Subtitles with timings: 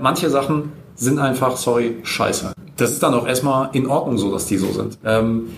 [0.00, 2.52] Manche Sachen sind einfach, sorry, scheiße.
[2.76, 4.98] Das ist dann auch erstmal in Ordnung so, dass die so sind.
[5.04, 5.50] Ähm,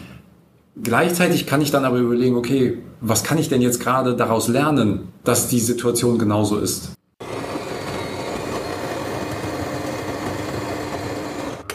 [0.83, 5.09] gleichzeitig kann ich dann aber überlegen, okay, was kann ich denn jetzt gerade daraus lernen,
[5.25, 6.93] dass die Situation genauso ist?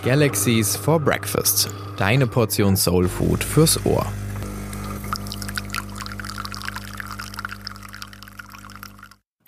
[0.04, 1.70] Galaxies for Breakfast.
[1.98, 4.06] Deine Portion Soul Food fürs Ohr.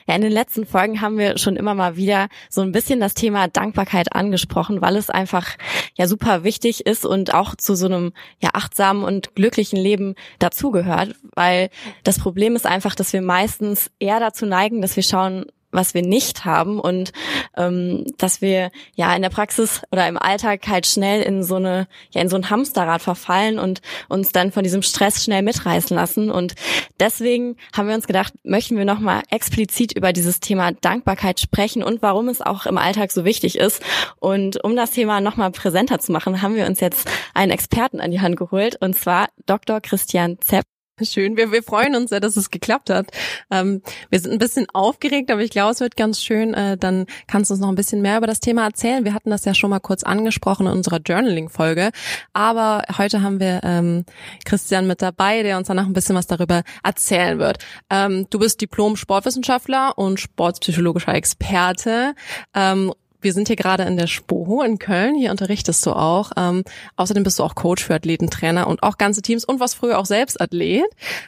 [0.10, 3.14] Ja, in den letzten Folgen haben wir schon immer mal wieder so ein bisschen das
[3.14, 5.55] Thema Dankbarkeit angesprochen, weil es einfach
[5.94, 11.13] ja super wichtig ist und auch zu so einem ja achtsamen und glücklichen Leben dazugehört,
[11.35, 11.70] weil
[12.04, 16.02] das Problem ist einfach, dass wir meistens eher dazu neigen, dass wir schauen, was wir
[16.02, 17.12] nicht haben und
[17.58, 21.88] ähm, dass wir ja in der Praxis oder im Alltag halt schnell in so eine
[22.12, 26.32] ja in so ein Hamsterrad verfallen und uns dann von diesem Stress schnell mitreißen lassen
[26.32, 26.55] und
[27.00, 31.84] deswegen haben wir uns gedacht, möchten wir noch mal explizit über dieses Thema Dankbarkeit sprechen
[31.84, 33.82] und warum es auch im Alltag so wichtig ist
[34.20, 37.99] und um das Thema noch mal präsenter zu machen, haben wir uns jetzt einen Experten
[37.99, 39.82] an die Hand geholt und zwar Dr.
[39.82, 40.65] Christian Zepp
[41.02, 43.08] Schön, wir, wir freuen uns sehr, dass es geklappt hat.
[43.52, 46.54] Ähm, wir sind ein bisschen aufgeregt, aber ich glaube, es wird ganz schön.
[46.54, 49.05] Äh, dann kannst du uns noch ein bisschen mehr über das Thema erzählen.
[49.05, 51.92] Wir hatten das ja schon mal kurz angesprochen in unserer Journaling-Folge,
[52.34, 54.05] aber heute haben wir ähm,
[54.46, 57.60] Christian mit dabei, der uns danach ein bisschen was darüber erzählen wird.
[57.90, 62.14] Ähm, du bist Diplom-Sportwissenschaftler und sportpsychologischer Experte.
[62.54, 65.16] Ähm, wir sind hier gerade in der Spoho in Köln.
[65.16, 66.31] Hier unterrichtest du auch.
[66.38, 66.63] Ähm,
[66.95, 70.06] außerdem bist du auch Coach für Athletentrainer und auch ganze Teams und was früher auch
[70.06, 70.84] selbst Athlet.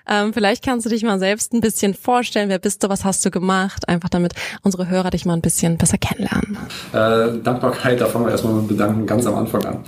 [0.08, 2.50] Ähm, vielleicht kannst du dich mal selbst ein bisschen vorstellen.
[2.50, 2.90] Wer bist du?
[2.90, 3.88] Was hast du gemacht?
[3.90, 6.58] Einfach damit unsere Hörer dich mal ein bisschen besser kennenlernen.
[6.94, 9.84] Äh, Dankbarkeit, da fangen wir erstmal mit Bedanken ganz am Anfang an.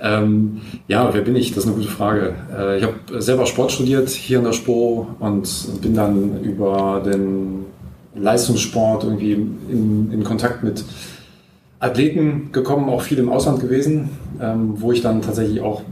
[0.00, 1.50] Ähm, ja, wer bin ich?
[1.50, 2.34] Das ist eine gute Frage.
[2.56, 7.66] Äh, ich habe selber Sport studiert hier in der SPO und bin dann über den
[8.14, 10.84] Leistungssport irgendwie in, in Kontakt mit
[11.80, 15.82] Athleten gekommen, auch viel im Ausland gewesen, ähm, wo ich dann tatsächlich auch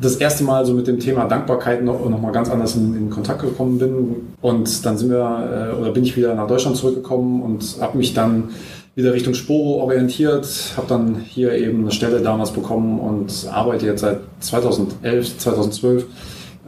[0.00, 3.10] das erste Mal so mit dem Thema Dankbarkeit noch, noch mal ganz anders in, in
[3.10, 4.16] Kontakt gekommen bin.
[4.40, 8.12] Und dann sind wir, äh, oder bin ich wieder nach Deutschland zurückgekommen und habe mich
[8.12, 8.50] dann
[8.94, 14.00] wieder Richtung Sporo orientiert, habe dann hier eben eine Stelle damals bekommen und arbeite jetzt
[14.00, 16.06] seit 2011, 2012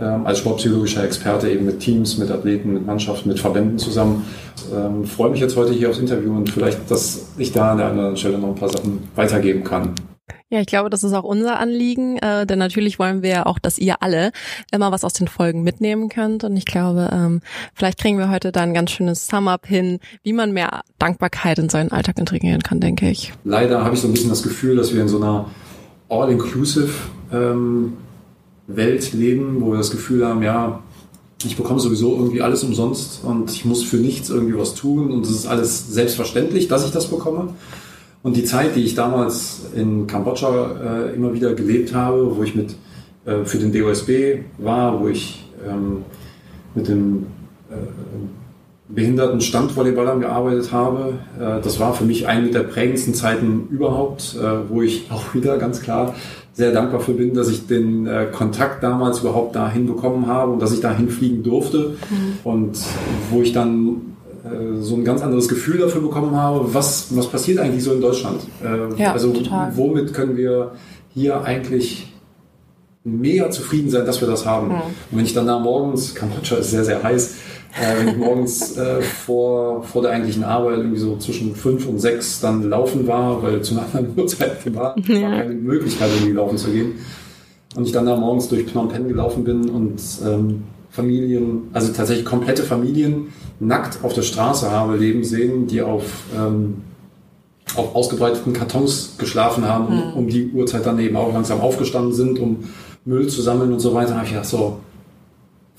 [0.01, 4.25] ähm, als sportpsychologischer Experte eben mit Teams, mit Athleten, mit Mannschaften, mit Verbänden zusammen.
[4.75, 7.87] Ähm, freue mich jetzt heute hier aufs Interview und vielleicht, dass ich da an der
[7.89, 9.95] anderen Stelle noch ein paar Sachen weitergeben kann.
[10.51, 13.59] Ja, ich glaube, das ist auch unser Anliegen, äh, denn natürlich wollen wir ja auch,
[13.59, 14.31] dass ihr alle
[14.73, 16.45] immer was aus den Folgen mitnehmen könnt.
[16.45, 17.41] Und ich glaube, ähm,
[17.75, 21.69] vielleicht kriegen wir heute da ein ganz schönes Sum-Up hin, wie man mehr Dankbarkeit in
[21.69, 23.33] seinen Alltag integrieren kann, denke ich.
[23.45, 25.47] Leider habe ich so ein bisschen das Gefühl, dass wir in so einer
[26.09, 26.93] All-Inclusive
[27.33, 27.95] ähm,
[28.67, 30.81] Welt leben, wo wir das Gefühl haben, ja,
[31.45, 35.25] ich bekomme sowieso irgendwie alles umsonst und ich muss für nichts irgendwie was tun und
[35.25, 37.49] es ist alles selbstverständlich, dass ich das bekomme.
[38.23, 42.55] Und die Zeit, die ich damals in Kambodscha äh, immer wieder gelebt habe, wo ich
[42.55, 42.75] mit
[43.27, 46.05] äh, für den DOSB war, wo ich ähm,
[46.75, 47.27] mit dem
[47.71, 47.75] äh,
[48.89, 54.71] behinderten Standvolleyballern gearbeitet habe, äh, das war für mich eine der prägendsten Zeiten überhaupt, äh,
[54.71, 56.15] wo ich auch wieder ganz klar
[56.55, 60.63] sehr dankbar für bin, dass ich den äh, Kontakt damals überhaupt dahin bekommen habe und
[60.63, 62.39] dass ich dahin fliegen durfte mhm.
[62.45, 62.79] und
[63.31, 67.59] wo ich dann äh, so ein ganz anderes Gefühl dafür bekommen habe, was, was passiert
[67.59, 68.41] eigentlich so in Deutschland.
[68.63, 69.77] Äh, ja, also total.
[69.77, 70.73] womit können wir
[71.13, 72.13] hier eigentlich
[73.03, 74.69] mega zufrieden sein, dass wir das haben.
[74.69, 74.75] Mhm.
[74.75, 77.35] Und wenn ich dann da morgens, Kambodscha ist sehr, sehr heiß,
[77.81, 81.99] äh, wenn ich morgens äh, vor, vor der eigentlichen Arbeit irgendwie so zwischen fünf und
[81.99, 85.23] sechs dann laufen war, weil zu einer anderen Uhrzeit war, ja.
[85.23, 86.93] war keine Möglichkeit, irgendwie laufen zu gehen.
[87.75, 92.25] Und ich dann da morgens durch Phnom Penh gelaufen bin und ähm, Familien, also tatsächlich
[92.25, 96.05] komplette Familien nackt auf der Straße habe leben sehen, die auf,
[96.37, 96.83] ähm,
[97.75, 100.01] auf ausgebreiteten Kartons geschlafen haben, mhm.
[100.01, 102.65] um, um die Uhrzeit dann eben auch langsam aufgestanden sind, um
[103.05, 104.11] Müll zu sammeln und so weiter.
[104.11, 104.79] Da habe ich gedacht, so,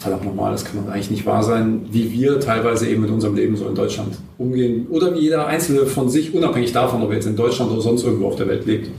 [0.05, 3.57] verdammt nochmal, das kann eigentlich nicht wahr sein, wie wir teilweise eben mit unserem Leben
[3.57, 4.85] so in Deutschland umgehen.
[4.91, 8.03] Oder wie jeder Einzelne von sich, unabhängig davon, ob er jetzt in Deutschland oder sonst
[8.03, 8.89] irgendwo auf der Welt lebt,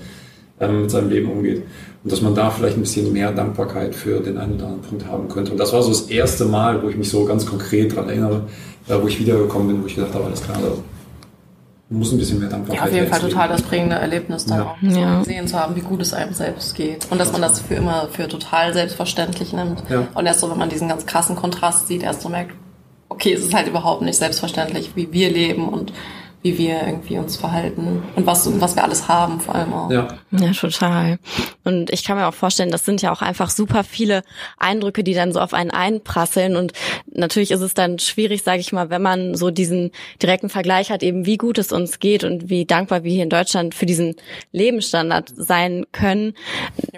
[0.61, 1.63] ähm, mit seinem Leben umgeht.
[2.03, 5.07] Und dass man da vielleicht ein bisschen mehr Dankbarkeit für den einen oder anderen Punkt
[5.07, 5.53] haben könnte.
[5.53, 8.43] Und das war so das erste Mal, wo ich mich so ganz konkret daran erinnere,
[8.89, 10.59] äh, wo ich wiedergekommen bin, wo ich gedacht habe, alles klar,
[11.89, 14.65] muss ein bisschen mehr Dankbarkeit Ja, auf jeden Fall total das prägende Erlebnis da ja.
[14.65, 15.19] auch so ja.
[15.21, 17.07] gesehen zu haben, wie gut es einem selbst geht.
[17.11, 19.83] Und dass man das für immer für total selbstverständlich nimmt.
[19.89, 20.09] Ja.
[20.15, 22.55] Und erst so, wenn man diesen ganz krassen Kontrast sieht, erst so merkt,
[23.09, 25.93] okay, es ist halt überhaupt nicht selbstverständlich, wie wir leben und
[26.47, 29.91] wie wir irgendwie uns verhalten und was, was wir alles haben, vor allem auch.
[29.91, 30.07] Ja.
[30.31, 31.19] ja, total.
[31.65, 34.23] Und ich kann mir auch vorstellen, das sind ja auch einfach super viele
[34.57, 36.55] Eindrücke, die dann so auf einen einprasseln.
[36.55, 36.73] Und
[37.13, 39.91] natürlich ist es dann schwierig, sage ich mal, wenn man so diesen
[40.23, 43.31] direkten Vergleich hat, eben wie gut es uns geht und wie dankbar wir hier in
[43.31, 44.15] Deutschland für diesen
[44.53, 46.35] Lebensstandard sein können.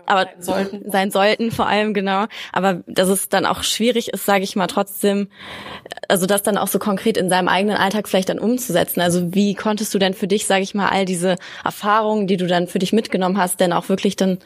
[0.05, 0.91] Aber sein sollten.
[0.91, 2.27] sein sollten vor allem, genau.
[2.53, 5.29] Aber dass es dann auch schwierig ist, sage ich mal, trotzdem,
[6.07, 9.01] also das dann auch so konkret in seinem eigenen Alltag vielleicht dann umzusetzen.
[9.01, 12.49] Also wie konntest du denn für dich, sage ich mal, all diese Erfahrungen, die du
[12.49, 14.39] dann für dich mitgenommen hast, denn auch wirklich dann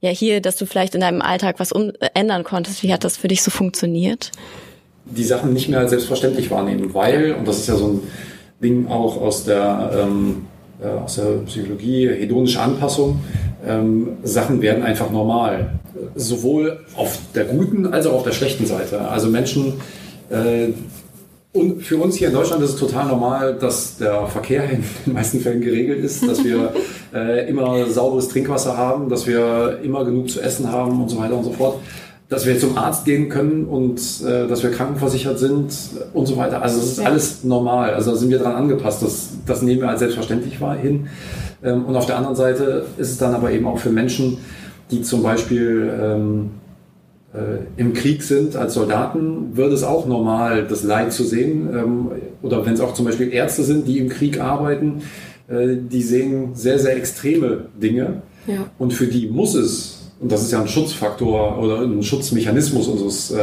[0.00, 2.84] ja hier, dass du vielleicht in deinem Alltag was um, äh, ändern konntest?
[2.84, 4.30] Wie hat das für dich so funktioniert?
[5.04, 8.00] Die Sachen nicht mehr als selbstverständlich wahrnehmen, weil, und das ist ja so ein
[8.62, 10.46] Ding auch aus der, ähm,
[10.80, 13.20] äh, aus der Psychologie, hedonische Anpassung,
[13.66, 15.80] ähm, Sachen werden einfach normal.
[16.14, 19.00] Sowohl auf der guten als auch auf der schlechten Seite.
[19.08, 19.74] Also Menschen,
[20.30, 20.68] äh,
[21.56, 25.14] und für uns hier in Deutschland ist es total normal, dass der Verkehr in den
[25.14, 26.72] meisten Fällen geregelt ist, dass wir
[27.14, 31.36] äh, immer sauberes Trinkwasser haben, dass wir immer genug zu essen haben und so weiter
[31.36, 31.78] und so fort,
[32.28, 35.72] dass wir zum Arzt gehen können und äh, dass wir krankenversichert sind
[36.12, 36.60] und so weiter.
[36.60, 37.04] Also das ist ja.
[37.04, 37.94] alles normal.
[37.94, 39.02] Also da sind wir dran angepasst.
[39.02, 41.08] Das, das nehmen wir als selbstverständlich hin.
[41.62, 44.38] Ähm, und auf der anderen Seite ist es dann aber eben auch für Menschen,
[44.90, 46.65] die zum Beispiel ähm, äh,
[47.76, 51.68] im Krieg sind als Soldaten, wird es auch normal, das Leid zu sehen.
[51.72, 52.08] Ähm,
[52.42, 55.02] oder wenn es auch zum Beispiel Ärzte sind, die im Krieg arbeiten,
[55.48, 58.22] äh, die sehen sehr, sehr extreme Dinge.
[58.46, 58.66] Ja.
[58.78, 63.30] Und für die muss es, und das ist ja ein Schutzfaktor oder ein Schutzmechanismus unseres,
[63.30, 63.38] äh,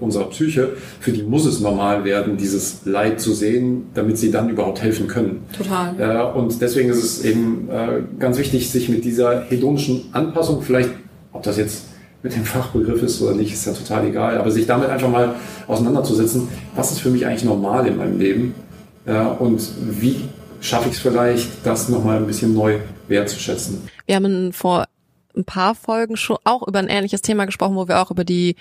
[0.00, 4.48] unserer Psyche, für die muss es normal werden, dieses Leid zu sehen, damit sie dann
[4.48, 5.44] überhaupt helfen können.
[5.56, 5.94] Total.
[5.98, 10.90] Äh, und deswegen ist es eben äh, ganz wichtig, sich mit dieser hedonischen Anpassung vielleicht,
[11.32, 11.91] ob das jetzt
[12.22, 14.38] mit dem Fachbegriff ist oder nicht, ist ja total egal.
[14.38, 15.34] Aber sich damit einfach mal
[15.66, 18.54] auseinanderzusetzen, was ist für mich eigentlich normal in meinem Leben
[19.06, 20.28] ja, und wie
[20.60, 22.78] schaffe ich es vielleicht, das nochmal ein bisschen neu
[23.08, 23.88] wertzuschätzen.
[24.06, 24.86] Wir haben vor
[25.36, 28.56] ein paar Folgen schon auch über ein ähnliches Thema gesprochen, wo wir auch über die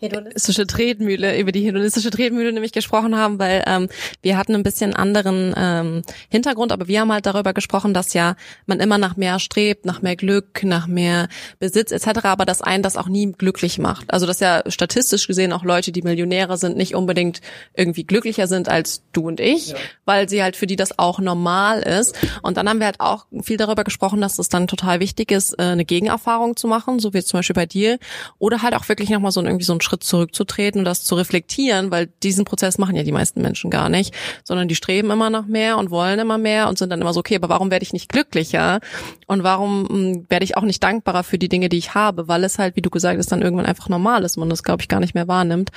[0.00, 3.88] hedonistische Tretmühle, über die hedonistische Tretmühle nämlich gesprochen haben, weil ähm,
[4.22, 8.36] wir hatten ein bisschen anderen ähm, Hintergrund, aber wir haben halt darüber gesprochen, dass ja
[8.66, 12.82] man immer nach mehr strebt, nach mehr Glück, nach mehr Besitz etc., aber dass einen
[12.82, 14.12] das auch nie glücklich macht.
[14.12, 17.40] Also dass ja statistisch gesehen auch Leute, die Millionäre sind, nicht unbedingt
[17.74, 19.76] irgendwie glücklicher sind als du und ich, ja.
[20.04, 22.16] weil sie halt für die das auch normal ist.
[22.42, 25.58] Und dann haben wir halt auch viel darüber gesprochen, dass es dann total wichtig ist,
[25.58, 27.98] äh, eine Gegenerfahrung zu machen, so wie zum Beispiel bei dir,
[28.38, 31.14] oder halt auch wirklich nochmal so ein, irgendwie so ein Schritt zurückzutreten und das zu
[31.16, 34.14] reflektieren, weil diesen Prozess machen ja die meisten Menschen gar nicht,
[34.44, 37.20] sondern die streben immer nach mehr und wollen immer mehr und sind dann immer so,
[37.20, 38.80] okay, aber warum werde ich nicht glücklicher
[39.26, 42.44] und warum hm, werde ich auch nicht dankbarer für die Dinge, die ich habe, weil
[42.44, 44.88] es halt, wie du gesagt hast, dann irgendwann einfach normal ist, man das, glaube ich,
[44.88, 45.70] gar nicht mehr wahrnimmt.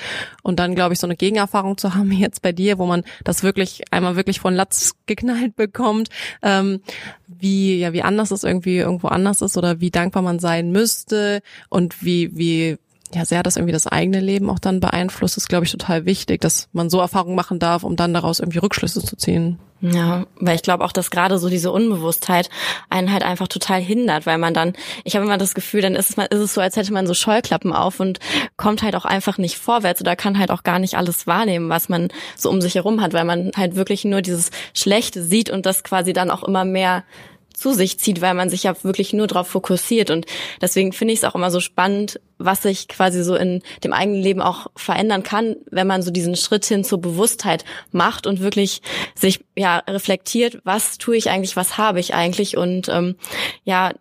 [0.44, 3.44] Und dann, glaube ich, so eine Gegenerfahrung zu haben, jetzt bei dir, wo man das
[3.44, 6.10] wirklich einmal wirklich von Latz geknallt bekommt,
[6.42, 6.81] ähm,
[7.27, 11.42] wie, ja, wie anders es irgendwie irgendwo anders ist oder wie dankbar man sein müsste
[11.69, 12.77] und wie, wie
[13.13, 16.42] ja, sehr das irgendwie das eigene Leben auch dann beeinflusst, ist, glaube ich, total wichtig,
[16.42, 19.60] dass man so Erfahrungen machen darf, um dann daraus irgendwie Rückschlüsse zu ziehen.
[19.86, 22.50] Ja, weil ich glaube auch, dass gerade so diese Unbewusstheit
[22.89, 24.74] einen halt einfach total hindert, weil man dann,
[25.04, 27.13] ich habe immer das Gefühl, dann ist es, ist es so, als hätte man so
[27.13, 28.19] Scheuklappen auf und
[28.56, 31.89] kommt halt auch einfach nicht vorwärts oder kann halt auch gar nicht alles wahrnehmen, was
[31.89, 32.07] man
[32.38, 35.83] so um sich herum hat, weil man halt wirklich nur dieses Schlechte sieht und das
[35.83, 37.04] quasi dann auch immer mehr
[37.53, 40.09] zu sich zieht, weil man sich ja wirklich nur darauf fokussiert.
[40.09, 40.25] Und
[40.61, 44.21] deswegen finde ich es auch immer so spannend, was sich quasi so in dem eigenen
[44.21, 48.81] Leben auch verändern kann, wenn man so diesen Schritt hin zur Bewusstheit macht und wirklich
[49.15, 53.15] sich ja reflektiert, was tue ich eigentlich, was habe ich eigentlich und ähm,
[53.63, 53.94] ja,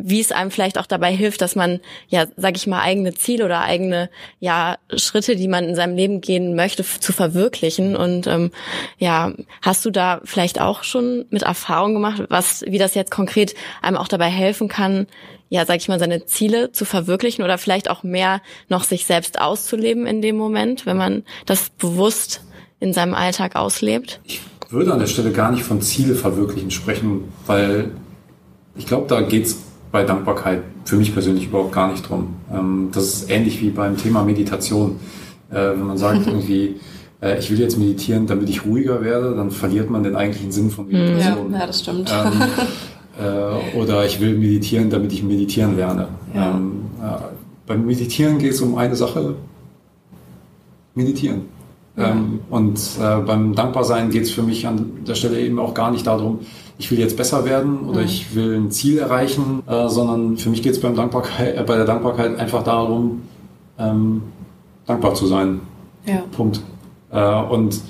[0.00, 3.44] wie es einem vielleicht auch dabei hilft, dass man ja, sag ich mal, eigene Ziele
[3.44, 7.96] oder eigene ja Schritte, die man in seinem Leben gehen möchte, zu verwirklichen.
[7.96, 8.50] Und ähm,
[8.98, 13.54] ja, hast du da vielleicht auch schon mit Erfahrung gemacht, was wie das jetzt konkret
[13.82, 15.06] einem auch dabei helfen kann,
[15.48, 19.40] ja, sag ich mal, seine Ziele zu verwirklichen oder vielleicht auch mehr noch sich selbst
[19.40, 22.42] auszuleben in dem Moment, wenn man das bewusst
[22.80, 24.20] in seinem Alltag auslebt?
[24.24, 27.90] Ich würde an der Stelle gar nicht von Ziele verwirklichen sprechen, weil
[28.76, 29.56] ich glaube, da geht's
[29.90, 32.36] bei Dankbarkeit für mich persönlich überhaupt gar nicht drum.
[32.52, 34.98] Ähm, das ist ähnlich wie beim Thema Meditation.
[35.50, 36.76] Äh, wenn man sagt irgendwie,
[37.22, 40.70] äh, ich will jetzt meditieren, damit ich ruhiger werde, dann verliert man den eigentlichen Sinn
[40.70, 41.52] von Meditation.
[41.52, 42.12] Ja, ja das stimmt.
[42.12, 42.42] Ähm,
[43.74, 46.08] äh, oder ich will meditieren, damit ich meditieren lerne.
[46.34, 46.50] Ja.
[46.50, 47.18] Ähm, äh,
[47.66, 49.34] beim Meditieren geht es um eine Sache,
[50.94, 51.42] meditieren.
[51.96, 52.12] Ja.
[52.12, 56.06] Ähm, und beim Dankbarsein geht es für mich an der Stelle eben auch gar nicht
[56.06, 56.40] darum,
[56.78, 58.06] ich will jetzt besser werden oder ja.
[58.06, 61.76] ich will ein Ziel erreichen, äh, sondern für mich geht es beim Dankbarkeit, äh, bei
[61.76, 63.22] der Dankbarkeit einfach darum,
[63.78, 64.22] ähm,
[64.86, 65.60] dankbar zu sein.
[66.06, 66.22] Ja.
[66.32, 66.60] Punkt.
[67.10, 67.80] Äh, und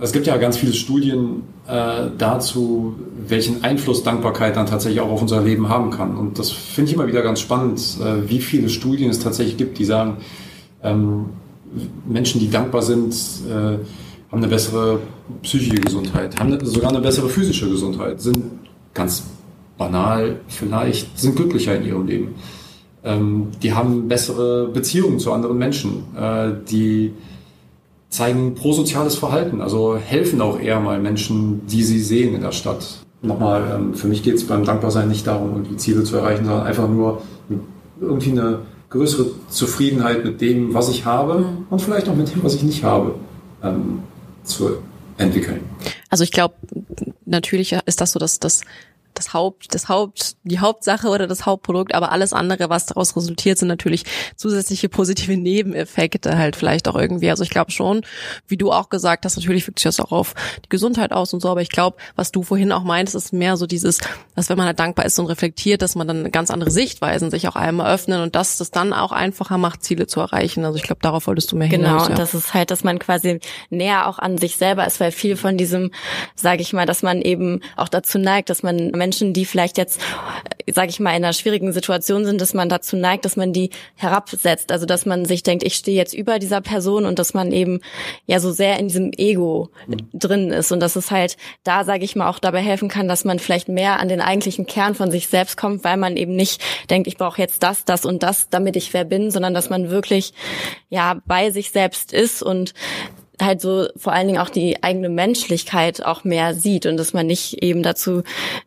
[0.00, 2.96] es gibt ja ganz viele Studien, äh, dazu,
[3.26, 6.16] welchen Einfluss Dankbarkeit dann tatsächlich auch auf unser Leben haben kann.
[6.16, 9.78] Und das finde ich immer wieder ganz spannend, äh, wie viele Studien es tatsächlich gibt,
[9.78, 10.18] die sagen,
[10.82, 11.26] ähm,
[12.06, 13.14] Menschen, die dankbar sind,
[13.48, 13.78] äh,
[14.30, 15.00] haben eine bessere
[15.42, 18.38] psychische Gesundheit, haben sogar eine bessere physische Gesundheit, sind
[18.94, 19.24] ganz
[19.78, 22.34] banal vielleicht, sind glücklicher in ihrem Leben.
[23.04, 27.14] Ähm, die haben bessere Beziehungen zu anderen Menschen, äh, die
[28.10, 33.04] zeigen prosoziales Verhalten, also helfen auch eher mal Menschen, die sie sehen in der Stadt.
[33.22, 36.66] Nochmal, ähm, für mich geht es beim Dankbarsein nicht darum, irgendwie Ziele zu erreichen, sondern
[36.66, 37.22] einfach nur
[38.00, 41.66] irgendwie eine größere Zufriedenheit mit dem, was ich habe mhm.
[41.70, 43.14] und vielleicht auch mit dem, was ich nicht habe,
[43.62, 44.00] ähm,
[44.48, 44.82] zu
[45.18, 45.60] entwickeln.
[46.08, 46.54] Also ich glaube,
[47.24, 48.62] natürlich ist das so, dass das
[49.18, 53.58] das Haupt, das Haupt, die Hauptsache oder das Hauptprodukt, aber alles andere, was daraus resultiert,
[53.58, 54.04] sind natürlich
[54.36, 57.30] zusätzliche positive Nebeneffekte halt vielleicht auch irgendwie.
[57.30, 58.02] Also ich glaube schon,
[58.46, 60.34] wie du auch gesagt hast, natürlich wirkt sich das auch auf
[60.64, 63.56] die Gesundheit aus und so, aber ich glaube, was du vorhin auch meintest, ist mehr
[63.56, 63.98] so dieses,
[64.34, 67.48] dass wenn man halt dankbar ist und reflektiert, dass man dann ganz andere Sichtweisen sich
[67.48, 70.64] auch einmal öffnen und dass das dann auch einfacher macht, Ziele zu erreichen.
[70.64, 72.02] Also ich glaube, darauf wolltest du mehr genau, hinaus.
[72.04, 75.10] Genau, und das ist halt, dass man quasi näher auch an sich selber ist, weil
[75.10, 75.90] viel von diesem,
[76.34, 80.02] sage ich mal, dass man eben auch dazu neigt, dass man Menschen, die vielleicht jetzt,
[80.70, 83.70] sage ich mal, in einer schwierigen Situation sind, dass man dazu neigt, dass man die
[83.96, 84.70] herabsetzt.
[84.70, 87.80] Also dass man sich denkt, ich stehe jetzt über dieser Person und dass man eben
[88.26, 89.70] ja so sehr in diesem Ego
[90.12, 93.24] drin ist und dass es halt da, sage ich mal, auch dabei helfen kann, dass
[93.24, 96.60] man vielleicht mehr an den eigentlichen Kern von sich selbst kommt, weil man eben nicht
[96.90, 99.88] denkt, ich brauche jetzt das, das und das, damit ich wer bin, sondern dass man
[99.88, 100.34] wirklich
[100.90, 102.74] ja bei sich selbst ist und
[103.40, 107.26] halt so vor allen Dingen auch die eigene Menschlichkeit auch mehr sieht und dass man
[107.26, 108.22] nicht eben dazu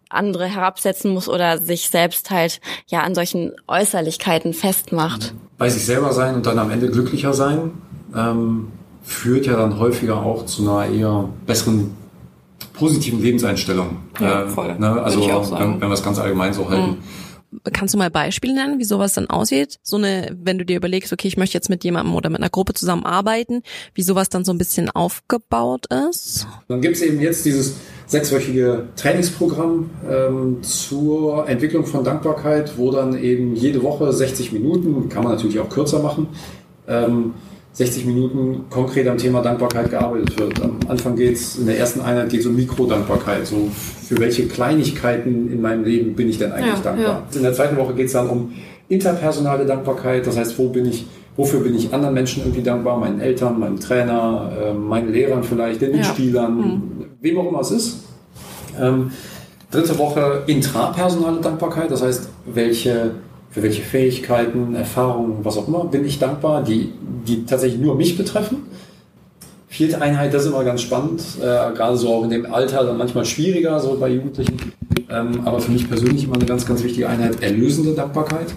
[0.09, 5.33] andere herabsetzen muss oder sich selbst halt ja an solchen Äußerlichkeiten festmacht.
[5.57, 7.71] Bei sich selber sein und dann am Ende glücklicher sein
[8.15, 8.67] ähm,
[9.03, 11.95] führt ja dann häufiger auch zu einer eher besseren
[12.73, 13.97] positiven Lebenseinstellung.
[14.19, 14.69] Ja, voll.
[14.69, 15.01] Äh, ne?
[15.03, 16.91] Also wenn, wenn wir es ganz allgemein so halten.
[16.91, 16.97] Mhm.
[17.73, 19.79] Kannst du mal Beispiele nennen, wie sowas dann aussieht?
[19.83, 22.49] So eine, wenn du dir überlegst, okay, ich möchte jetzt mit jemandem oder mit einer
[22.49, 23.61] Gruppe zusammenarbeiten,
[23.93, 26.47] wie sowas dann so ein bisschen aufgebaut ist?
[26.67, 27.75] Dann gibt es eben jetzt dieses
[28.07, 35.23] sechswöchige Trainingsprogramm ähm, zur Entwicklung von Dankbarkeit, wo dann eben jede Woche 60 Minuten, kann
[35.23, 36.27] man natürlich auch kürzer machen,
[36.87, 37.33] ähm,
[37.73, 40.61] 60 Minuten konkret am Thema Dankbarkeit gearbeitet wird.
[40.61, 43.47] Am Anfang geht es, in der ersten Einheit geht es um Mikrodankbarkeit.
[43.47, 43.69] So,
[44.07, 47.23] für welche Kleinigkeiten in meinem Leben bin ich denn eigentlich ja, dankbar?
[47.31, 47.37] Ja.
[47.37, 48.51] In der zweiten Woche geht es dann um
[48.89, 50.27] interpersonale Dankbarkeit.
[50.27, 51.05] Das heißt, wo bin ich,
[51.37, 52.97] wofür bin ich anderen Menschen irgendwie dankbar?
[52.99, 56.65] Meinen Eltern, meinem Trainer, äh, meinen Lehrern vielleicht, den Mitspielern, ja.
[56.65, 57.05] mhm.
[57.21, 57.99] wem auch immer es ist.
[58.79, 59.11] Ähm,
[59.71, 61.89] dritte Woche intrapersonale Dankbarkeit.
[61.89, 63.11] Das heißt, welche
[63.51, 66.93] für welche Fähigkeiten, Erfahrungen, was auch immer, bin ich dankbar, die,
[67.27, 68.63] die tatsächlich nur mich betreffen.
[69.67, 72.97] Vierte Einheit, das ist immer ganz spannend, äh, gerade so auch in dem Alter, dann
[72.97, 74.57] manchmal schwieriger, so bei Jugendlichen.
[75.09, 78.49] Ähm, aber für mich persönlich immer eine ganz, ganz wichtige Einheit, erlösende Dankbarkeit.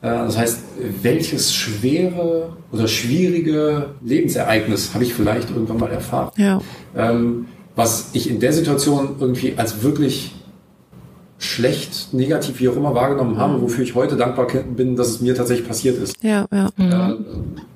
[0.00, 0.60] Äh, das heißt,
[1.02, 6.30] welches schwere oder schwierige Lebensereignis habe ich vielleicht irgendwann mal erfahren?
[6.36, 6.60] Ja.
[6.96, 10.32] Ähm, was ich in der Situation irgendwie als wirklich
[11.38, 13.62] schlecht, negativ, wie auch immer wahrgenommen habe, mhm.
[13.62, 16.16] wofür ich heute dankbar bin, dass es mir tatsächlich passiert ist.
[16.22, 16.70] Ja, ja.
[16.76, 16.92] Mhm.
[16.92, 17.14] Äh,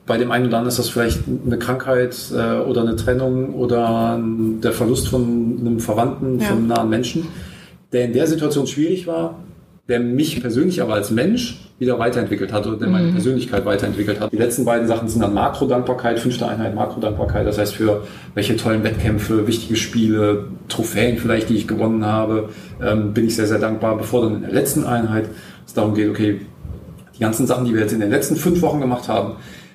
[0.05, 4.21] bei dem einen oder anderen ist das vielleicht eine Krankheit äh, oder eine Trennung oder
[4.21, 6.47] der Verlust von einem Verwandten, ja.
[6.47, 7.29] von einem nahen Menschen,
[7.93, 9.37] der in der Situation schwierig war,
[9.93, 13.13] der mich persönlich aber als Mensch wieder weiterentwickelt hat oder der meine mhm.
[13.13, 14.33] Persönlichkeit weiterentwickelt hat.
[14.33, 18.85] Die letzten beiden Sachen sind dann Makrodankbarkeit, fünfte Einheit Makrodankbarkeit, das heißt für welche tollen
[18.85, 22.49] Wettkämpfe, wichtige Spiele, Trophäen vielleicht, die ich gewonnen habe,
[22.83, 25.27] ähm, bin ich sehr, sehr dankbar, bevor dann in der letzten Einheit
[25.67, 26.41] es darum geht, okay,
[27.15, 29.35] die ganzen Sachen, die wir jetzt in den letzten fünf Wochen gemacht haben,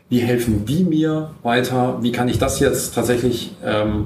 [0.10, 2.00] wie helfen die mir weiter?
[2.02, 4.06] Wie kann ich das jetzt tatsächlich ähm,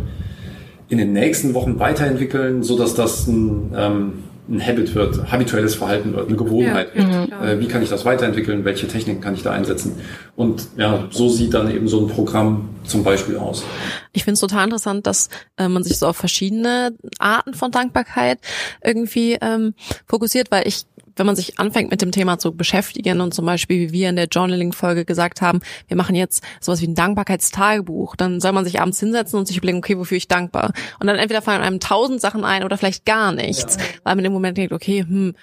[0.89, 4.13] in den nächsten Wochen weiterentwickeln, so dass das ein ähm,
[4.51, 7.21] ein Habit wird, habituelles Verhalten wird, eine Gewohnheit ja.
[7.21, 7.31] wird.
[7.31, 8.65] Äh, wie kann ich das weiterentwickeln?
[8.65, 9.97] Welche Techniken kann ich da einsetzen?
[10.35, 13.63] Und ja, so sieht dann eben so ein Programm zum Beispiel aus.
[14.11, 18.39] Ich finde es total interessant, dass äh, man sich so auf verschiedene Arten von Dankbarkeit
[18.83, 19.73] irgendwie ähm,
[20.05, 20.83] fokussiert, weil ich
[21.15, 24.15] wenn man sich anfängt mit dem Thema zu beschäftigen und zum Beispiel, wie wir in
[24.15, 28.79] der Journaling-Folge gesagt haben, wir machen jetzt sowas wie ein Dankbarkeitstagebuch, dann soll man sich
[28.81, 30.73] abends hinsetzen und sich überlegen, okay, wofür ich dankbar?
[30.99, 33.83] Und dann entweder fallen einem tausend Sachen ein oder vielleicht gar nichts, ja.
[34.03, 35.35] weil man im Moment denkt, okay, hm.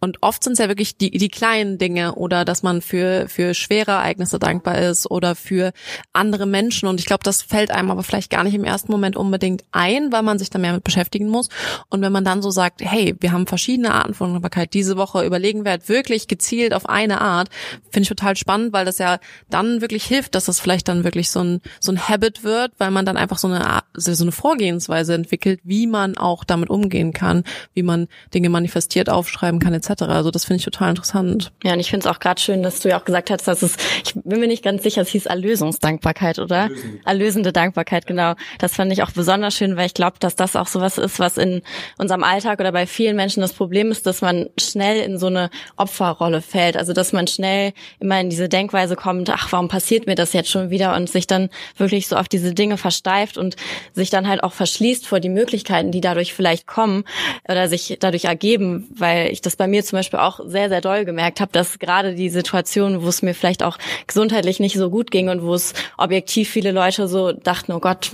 [0.00, 3.54] Und oft sind es ja wirklich die, die kleinen Dinge oder dass man für, für
[3.54, 5.72] schwere Ereignisse dankbar ist oder für
[6.12, 6.88] andere Menschen.
[6.88, 10.12] Und ich glaube, das fällt einem aber vielleicht gar nicht im ersten Moment unbedingt ein,
[10.12, 11.48] weil man sich da mehr mit beschäftigen muss.
[11.88, 15.15] Und wenn man dann so sagt, hey, wir haben verschiedene Arten von Dankbarkeit diese Woche,
[15.16, 17.48] Woche überlegen werde, wirklich gezielt auf eine Art,
[17.90, 19.18] finde ich total spannend, weil das ja
[19.50, 22.90] dann wirklich hilft, dass das vielleicht dann wirklich so ein, so ein Habit wird, weil
[22.90, 27.44] man dann einfach so eine, so eine Vorgehensweise entwickelt, wie man auch damit umgehen kann,
[27.74, 30.02] wie man Dinge manifestiert, aufschreiben kann, etc.
[30.02, 31.52] Also das finde ich total interessant.
[31.62, 33.62] Ja, und ich finde es auch gerade schön, dass du ja auch gesagt hast, dass
[33.62, 36.62] es, ich bin mir nicht ganz sicher, es hieß Erlösungsdankbarkeit, oder?
[36.64, 38.34] Erlösende, Erlösende Dankbarkeit, genau.
[38.58, 41.38] Das fand ich auch besonders schön, weil ich glaube, dass das auch sowas ist, was
[41.38, 41.62] in
[41.98, 45.50] unserem Alltag oder bei vielen Menschen das Problem ist, dass man schnell in so eine
[45.76, 46.76] Opferrolle fällt.
[46.76, 50.50] Also dass man schnell immer in diese Denkweise kommt, ach, warum passiert mir das jetzt
[50.50, 50.94] schon wieder?
[50.94, 53.56] Und sich dann wirklich so auf diese Dinge versteift und
[53.94, 57.04] sich dann halt auch verschließt vor die Möglichkeiten, die dadurch vielleicht kommen
[57.48, 61.04] oder sich dadurch ergeben, weil ich das bei mir zum Beispiel auch sehr, sehr doll
[61.04, 65.10] gemerkt habe, dass gerade die Situation, wo es mir vielleicht auch gesundheitlich nicht so gut
[65.10, 68.10] ging und wo es objektiv viele Leute so dachten, oh Gott,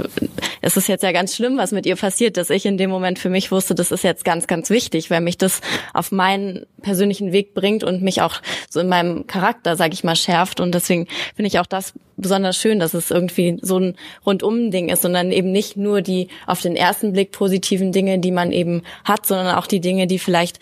[0.61, 3.19] es ist jetzt ja ganz schlimm, was mit ihr passiert, dass ich in dem Moment
[3.19, 5.61] für mich wusste, das ist jetzt ganz, ganz wichtig, weil mich das
[5.95, 10.17] auf meinen persönlichen Weg bringt und mich auch so in meinem Charakter, sage ich mal,
[10.17, 10.61] schärft.
[10.61, 13.97] Und deswegen finde ich auch das besonders schön, dass es irgendwie so ein
[14.27, 18.53] Rundum-Ding ist, sondern eben nicht nur die auf den ersten Blick positiven Dinge, die man
[18.53, 20.61] eben hat, sondern auch die Dinge, die vielleicht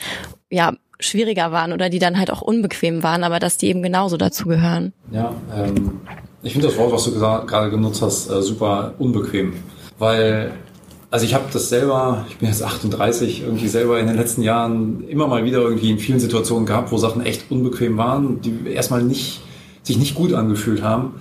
[0.51, 4.17] ja schwieriger waren oder die dann halt auch unbequem waren, aber dass die eben genauso
[4.17, 4.93] dazu gehören.
[5.11, 6.01] Ja, ähm,
[6.43, 9.55] ich finde das Wort, was du gerade genutzt hast, äh, super unbequem,
[9.99, 10.53] weil
[11.11, 15.05] also ich habe das selber, ich bin jetzt 38, irgendwie selber in den letzten Jahren
[15.09, 19.03] immer mal wieder irgendwie in vielen Situationen gehabt, wo Sachen echt unbequem waren, die erstmal
[19.03, 19.41] nicht,
[19.83, 21.15] sich nicht gut angefühlt haben,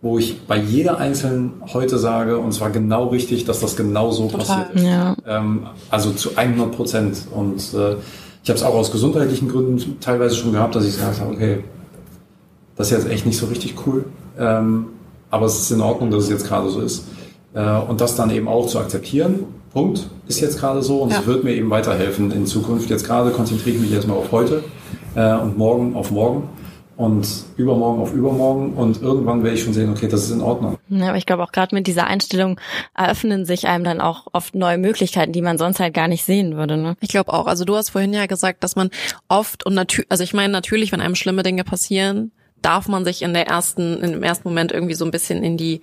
[0.00, 4.28] wo ich bei jeder einzelnen heute sage, und zwar genau richtig, dass das genau so
[4.28, 4.38] Total.
[4.38, 4.84] passiert ist.
[4.84, 5.16] Ja.
[5.26, 7.26] Ähm, also zu 100 Prozent.
[7.30, 7.96] Und äh,
[8.42, 11.64] ich habe es auch aus gesundheitlichen Gründen teilweise schon gehabt, dass ich gesagt habe, okay,
[12.76, 14.06] das ist jetzt echt nicht so richtig cool.
[14.38, 14.86] Ähm,
[15.30, 17.04] aber es ist in Ordnung, dass es jetzt gerade so ist.
[17.54, 19.46] Äh, und das dann eben auch zu akzeptieren.
[19.72, 21.20] Punkt, ist jetzt gerade so und ja.
[21.20, 22.90] es wird mir eben weiterhelfen in Zukunft.
[22.90, 24.62] Jetzt gerade konzentriere ich mich erstmal auf heute
[25.14, 26.48] äh, und morgen auf morgen
[26.96, 30.78] und übermorgen auf übermorgen und irgendwann werde ich schon sehen, okay, das ist in Ordnung.
[30.88, 32.60] Ja, aber ich glaube auch gerade mit dieser Einstellung
[32.96, 36.56] eröffnen sich einem dann auch oft neue Möglichkeiten, die man sonst halt gar nicht sehen
[36.56, 36.76] würde.
[36.76, 36.96] Ne?
[37.00, 37.46] Ich glaube auch.
[37.46, 38.90] Also du hast vorhin ja gesagt, dass man
[39.28, 42.30] oft und natürlich, also ich meine natürlich, wenn einem schlimme Dinge passieren,
[42.62, 45.56] darf man sich in der ersten, in dem ersten Moment irgendwie so ein bisschen in
[45.56, 45.80] die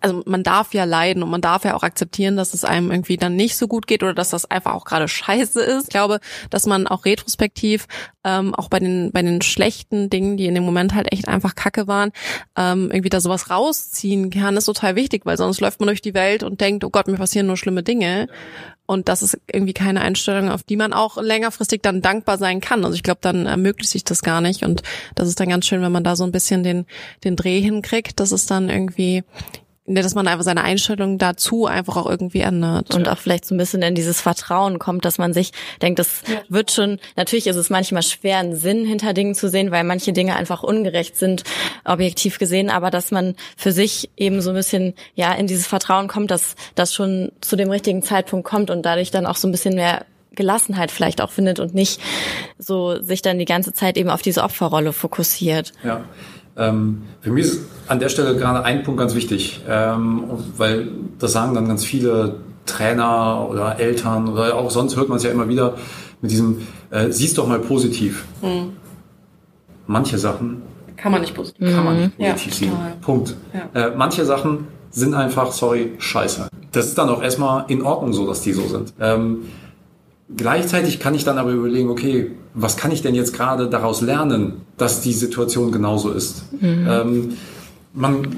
[0.00, 3.16] also man darf ja leiden und man darf ja auch akzeptieren, dass es einem irgendwie
[3.16, 5.84] dann nicht so gut geht oder dass das einfach auch gerade scheiße ist.
[5.84, 7.86] Ich glaube, dass man auch retrospektiv
[8.24, 11.54] ähm, auch bei den bei den schlechten Dingen, die in dem Moment halt echt einfach
[11.54, 12.12] Kacke waren,
[12.56, 16.14] ähm, irgendwie da sowas rausziehen kann, ist total wichtig, weil sonst läuft man durch die
[16.14, 18.28] Welt und denkt, oh Gott, mir passieren nur schlimme Dinge.
[18.90, 22.86] Und das ist irgendwie keine Einstellung, auf die man auch längerfristig dann dankbar sein kann.
[22.86, 24.62] Also ich glaube, dann ermöglicht sich das gar nicht.
[24.62, 24.82] Und
[25.14, 26.86] das ist dann ganz schön, wenn man da so ein bisschen den,
[27.22, 29.24] den Dreh hinkriegt, dass es dann irgendwie
[29.94, 32.94] dass man einfach seine Einstellung dazu einfach auch irgendwie ändert.
[32.94, 36.22] Und auch vielleicht so ein bisschen in dieses Vertrauen kommt, dass man sich denkt, das
[36.26, 36.40] ja.
[36.48, 40.12] wird schon, natürlich ist es manchmal schwer, einen Sinn hinter Dingen zu sehen, weil manche
[40.12, 41.44] Dinge einfach ungerecht sind,
[41.84, 46.08] objektiv gesehen, aber dass man für sich eben so ein bisschen, ja, in dieses Vertrauen
[46.08, 49.52] kommt, dass das schon zu dem richtigen Zeitpunkt kommt und dadurch dann auch so ein
[49.52, 50.04] bisschen mehr
[50.38, 52.00] Gelassenheit vielleicht auch findet und nicht
[52.58, 55.72] so sich dann die ganze Zeit eben auf diese Opferrolle fokussiert.
[55.82, 56.04] Ja.
[56.58, 60.24] Ähm, für mich ist an der Stelle gerade ein Punkt ganz wichtig, ähm,
[60.56, 65.24] weil das sagen dann ganz viele Trainer oder Eltern oder auch sonst hört man es
[65.24, 65.74] ja immer wieder
[66.20, 68.24] mit diesem, äh, siehst doch mal positiv.
[68.42, 68.72] Mhm.
[69.86, 70.62] Manche Sachen
[70.96, 72.72] kann man nicht positiv, kann man nicht positiv ja, sehen.
[73.00, 73.36] Punkt.
[73.54, 73.88] Ja.
[73.88, 76.48] Äh, manche Sachen sind einfach, sorry, scheiße.
[76.72, 78.92] Das ist dann auch erstmal in Ordnung so, dass die so sind.
[79.00, 79.44] Ähm,
[80.36, 84.62] Gleichzeitig kann ich dann aber überlegen, okay, was kann ich denn jetzt gerade daraus lernen,
[84.76, 86.44] dass die Situation genauso ist?
[86.60, 86.86] Mhm.
[86.88, 87.32] Ähm,
[87.94, 88.28] man,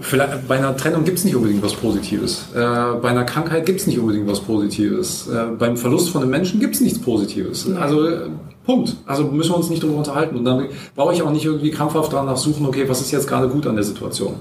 [0.00, 2.48] vielleicht, bei einer Trennung gibt es nicht unbedingt was Positives.
[2.54, 2.58] Äh,
[3.00, 5.26] bei einer Krankheit gibt es nicht unbedingt was Positives.
[5.28, 7.68] Äh, beim Verlust von einem Menschen gibt es nichts Positives.
[7.74, 8.28] Also äh,
[8.66, 8.96] Punkt.
[9.06, 10.36] Also müssen wir uns nicht darüber unterhalten.
[10.36, 13.48] Und dann brauche ich auch nicht irgendwie krampfhaft danach suchen, okay, was ist jetzt gerade
[13.48, 14.34] gut an der Situation.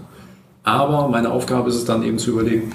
[0.63, 2.71] Aber meine Aufgabe ist es dann eben zu überlegen,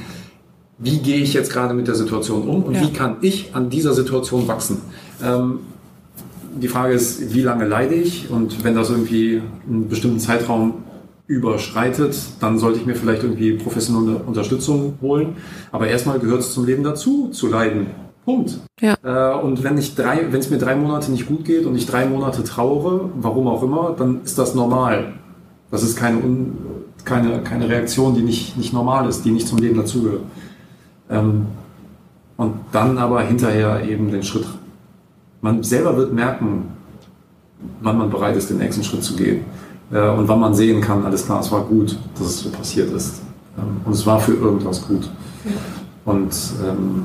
[0.79, 2.83] wie gehe ich jetzt gerade mit der Situation um und ja.
[2.83, 4.79] wie kann ich an dieser Situation wachsen.
[5.23, 5.61] Ähm,
[6.61, 10.75] die Frage ist, wie lange leide ich und wenn das irgendwie einen bestimmten Zeitraum
[11.27, 15.37] überschreitet, dann sollte ich mir vielleicht irgendwie professionelle Unterstützung holen.
[15.71, 17.89] Aber erstmal gehört es zum Leben dazu, zu leiden.
[18.25, 18.59] Punkt.
[18.81, 18.97] Ja.
[19.03, 21.87] Äh, und wenn ich drei, wenn es mir drei Monate nicht gut geht und ich
[21.87, 25.15] drei Monate trauere, warum auch immer, dann ist das normal.
[25.71, 26.21] Das ist keine,
[27.05, 30.23] keine, keine Reaktion, die nicht, nicht normal ist, die nicht zum Leben dazugehört.
[31.11, 31.47] Ähm,
[32.37, 34.47] und dann aber hinterher eben den Schritt.
[35.41, 36.69] Man selber wird merken,
[37.81, 39.45] wann man bereit ist, den nächsten Schritt zu gehen.
[39.91, 42.93] Äh, und wann man sehen kann, alles klar, es war gut, dass es so passiert
[42.93, 43.23] ist.
[43.57, 45.09] Ähm, und es war für irgendwas gut.
[45.45, 45.51] Ja.
[46.05, 47.05] Und ähm,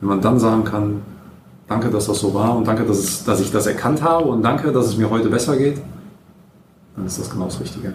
[0.00, 1.02] wenn man dann sagen kann,
[1.72, 4.42] Danke, dass das so war und danke, dass, es, dass ich das erkannt habe und
[4.42, 5.80] danke, dass es mir heute besser geht.
[6.94, 7.94] Dann ist das genau das Richtige.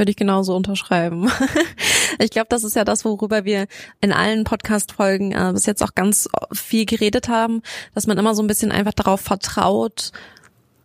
[0.00, 1.30] Würde ich genauso unterschreiben.
[2.18, 3.66] ich glaube, das ist ja das, worüber wir
[4.00, 7.60] in allen Podcast-Folgen äh, bis jetzt auch ganz viel geredet haben,
[7.94, 10.12] dass man immer so ein bisschen einfach darauf vertraut,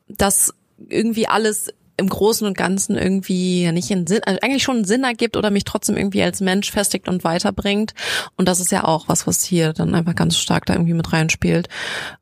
[0.10, 0.54] dass
[0.89, 5.06] irgendwie alles im Großen und Ganzen irgendwie nicht in Sinn, also eigentlich schon einen Sinn
[5.06, 7.93] ergibt oder mich trotzdem irgendwie als Mensch festigt und weiterbringt.
[8.36, 11.13] Und das ist ja auch was, was hier dann einfach ganz stark da irgendwie mit
[11.13, 11.69] reinspielt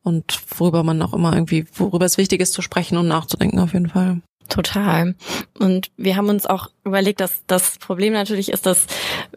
[0.04, 3.74] und worüber man auch immer irgendwie, worüber es wichtig ist zu sprechen und nachzudenken auf
[3.74, 4.22] jeden Fall.
[4.50, 5.16] Total.
[5.58, 8.86] Und wir haben uns auch überlegt, dass das Problem natürlich ist, dass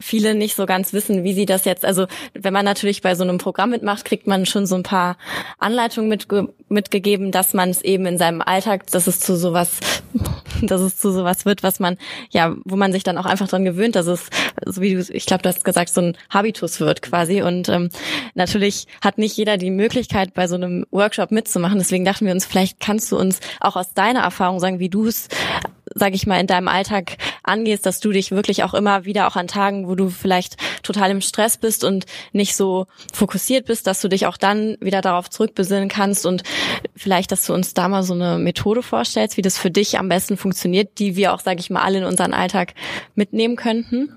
[0.01, 3.23] viele nicht so ganz wissen, wie sie das jetzt, also wenn man natürlich bei so
[3.23, 5.17] einem Programm mitmacht, kriegt man schon so ein paar
[5.59, 9.79] Anleitungen mitge mitgegeben, dass man es eben in seinem Alltag, dass es zu sowas,
[10.63, 11.97] dass es zu sowas wird, was man,
[12.31, 14.29] ja, wo man sich dann auch einfach dran gewöhnt, dass es,
[14.65, 17.43] so wie du, ich glaube, du hast gesagt, so ein Habitus wird quasi.
[17.43, 17.91] Und ähm,
[18.35, 21.79] natürlich hat nicht jeder die Möglichkeit, bei so einem Workshop mitzumachen.
[21.79, 25.07] Deswegen dachten wir uns, vielleicht kannst du uns auch aus deiner Erfahrung sagen, wie du
[25.07, 25.29] es
[25.97, 29.37] sag ich mal, in deinem Alltag angehst, dass du dich wirklich auch immer wieder auch
[29.37, 34.01] an Tagen, wo du vielleicht total im Stress bist und nicht so fokussiert bist, dass
[34.01, 36.43] du dich auch dann wieder darauf zurückbesinnen kannst und
[36.95, 40.09] vielleicht, dass du uns da mal so eine Methode vorstellst, wie das für dich am
[40.09, 42.75] besten funktioniert, die wir auch, sag ich mal, alle in unseren Alltag
[43.15, 44.13] mitnehmen könnten.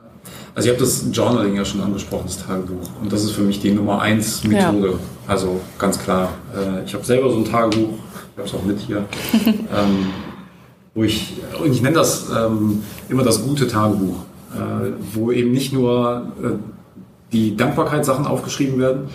[0.54, 2.90] Also ich habe das Journaling ja schon angesprochen, das Tagebuch.
[3.02, 4.90] Und das ist für mich die Nummer eins Methode.
[4.90, 5.00] Ja.
[5.28, 6.34] Also ganz klar.
[6.54, 9.06] Äh, ich habe selber so ein Tagebuch, ich habe es auch mit hier.
[9.34, 10.10] ähm,
[10.94, 14.24] wo ich, und ich nenne das ähm, immer das gute Tagebuch,
[14.54, 16.48] äh, wo eben nicht nur äh,
[17.32, 19.10] die Dankbarkeitssachen aufgeschrieben werden,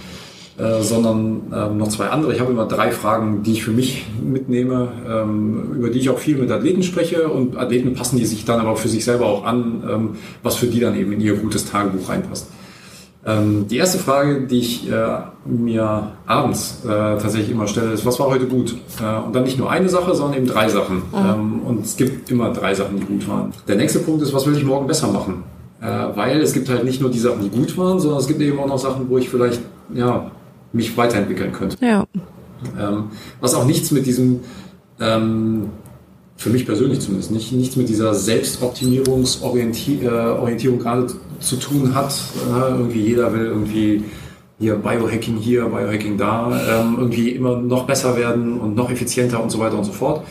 [0.57, 2.33] äh, sondern ähm, noch zwei andere.
[2.33, 6.19] Ich habe immer drei Fragen, die ich für mich mitnehme, ähm, über die ich auch
[6.19, 9.45] viel mit Athleten spreche und Athleten passen die sich dann aber für sich selber auch
[9.45, 10.09] an, ähm,
[10.45, 12.47] was für die dann eben in ihr gutes Tagebuch reinpasst.
[13.27, 15.07] Ähm, die erste Frage, die ich äh,
[15.47, 18.77] mir abends äh, tatsächlich immer stelle, ist, was war heute gut?
[19.01, 20.97] Äh, und dann nicht nur eine Sache, sondern eben drei Sachen.
[20.97, 21.03] Mhm.
[21.15, 23.53] Ähm, und es gibt immer drei Sachen, die gut waren.
[23.67, 25.43] Der nächste Punkt ist, was will ich morgen besser machen?
[25.81, 28.41] Äh, weil es gibt halt nicht nur die Sachen, die gut waren, sondern es gibt
[28.41, 29.61] eben auch noch Sachen, wo ich vielleicht
[29.95, 30.31] ja,
[30.73, 31.77] mich weiterentwickeln könnte.
[31.81, 32.05] Ja.
[32.79, 33.05] Ähm,
[33.41, 34.41] was auch nichts mit diesem
[35.01, 35.71] ähm,
[36.45, 41.07] für mich persönlich zumindest nicht, nichts mit dieser Selbstoptimierungsorientierung äh, gerade
[41.41, 42.15] zu tun hat.
[42.69, 44.05] Irgendwie jeder will irgendwie
[44.59, 49.51] hier Biohacking hier, Biohacking da, ähm, irgendwie immer noch besser werden und noch effizienter und
[49.51, 50.27] so weiter und so fort.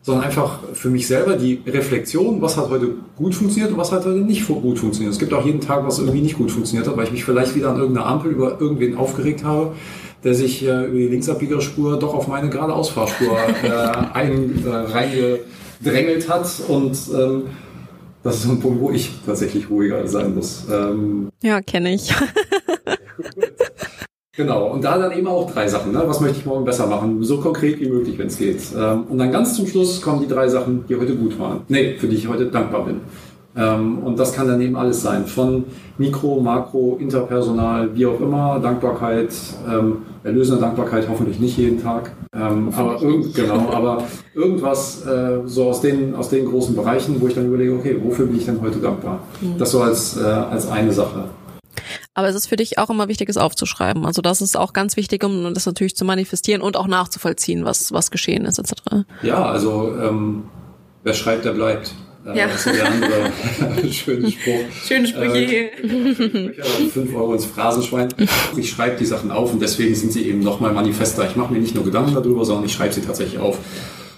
[0.00, 4.06] Sondern einfach für mich selber die Reflexion, was hat heute gut funktioniert und was hat
[4.06, 5.12] heute nicht gut funktioniert.
[5.12, 7.54] Es gibt auch jeden Tag, was irgendwie nicht gut funktioniert hat, weil ich mich vielleicht
[7.54, 9.74] wieder an irgendeiner Ampel über irgendwen aufgeregt habe
[10.24, 13.68] der sich äh, über die Linksabbiegerspur doch auf meine gerade Ausfahrspur äh,
[14.14, 14.92] ein, äh,
[15.84, 17.42] reingedrängelt hat und ähm,
[18.22, 20.64] das ist ein Punkt, wo ich tatsächlich ruhiger sein muss.
[20.70, 22.12] Ähm, ja, kenne ich.
[24.38, 25.90] Genau, und da dann eben auch drei Sachen.
[25.90, 26.00] Ne?
[26.06, 27.24] Was möchte ich morgen besser machen?
[27.24, 28.62] So konkret wie möglich, wenn es geht.
[28.72, 31.62] Ähm, und dann ganz zum Schluss kommen die drei Sachen, die heute gut waren.
[31.66, 33.00] Nee, für die ich heute dankbar bin.
[33.56, 35.26] Ähm, und das kann dann eben alles sein.
[35.26, 35.64] Von
[35.98, 39.34] Mikro, Makro, Interpersonal, wie auch immer, Dankbarkeit,
[39.68, 42.12] ähm, erlösende Dankbarkeit hoffentlich nicht jeden Tag.
[42.34, 42.98] Ähm, aber,
[43.34, 44.04] genau, aber
[44.34, 48.26] irgendwas äh, so aus den, aus den großen Bereichen, wo ich dann überlege, okay, wofür
[48.26, 49.20] bin ich denn heute dankbar?
[49.40, 49.58] Mhm.
[49.58, 51.24] Das so als, äh, als eine Sache.
[52.14, 54.04] Aber es ist für dich auch immer wichtig, es aufzuschreiben.
[54.04, 57.92] Also das ist auch ganz wichtig, um das natürlich zu manifestieren und auch nachzuvollziehen, was,
[57.92, 59.04] was geschehen ist, etc.
[59.22, 60.44] Ja, also ähm,
[61.04, 61.94] wer schreibt, der bleibt.
[62.34, 62.48] Ja.
[62.72, 64.60] Der andere schöne Spruch.
[64.86, 65.72] Schöne Sprüche.
[65.82, 68.08] Äh, 5 Euro ins Phrasenschwein.
[68.56, 71.26] Ich schreibe die Sachen auf und deswegen sind sie eben nochmal manifester.
[71.28, 73.58] Ich mache mir nicht nur Gedanken darüber, sondern ich schreibe sie tatsächlich auf.